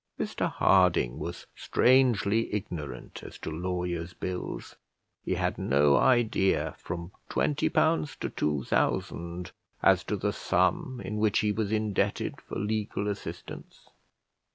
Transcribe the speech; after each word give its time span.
Mr 0.19 0.51
Harding 0.51 1.19
was 1.19 1.45
strangely 1.55 2.51
ignorant 2.51 3.21
as 3.21 3.37
to 3.37 3.51
lawyers' 3.51 4.15
bills; 4.15 4.75
he 5.23 5.35
had 5.35 5.59
no 5.59 5.95
idea, 5.95 6.73
from 6.79 7.11
twenty 7.29 7.69
pounds 7.69 8.15
to 8.15 8.27
two 8.31 8.63
thousand, 8.63 9.51
as 9.83 10.03
to 10.03 10.17
the 10.17 10.33
sum 10.33 10.99
in 11.05 11.17
which 11.17 11.41
he 11.41 11.51
was 11.51 11.71
indebted 11.71 12.41
for 12.41 12.55
legal 12.57 13.07
assistance. 13.07 13.89